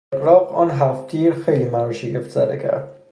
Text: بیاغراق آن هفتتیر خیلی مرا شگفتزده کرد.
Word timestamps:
بیاغراق 0.11 0.51
آن 0.51 0.71
هفتتیر 0.71 1.33
خیلی 1.33 1.69
مرا 1.69 1.91
شگفتزده 1.93 2.57
کرد. 2.59 2.95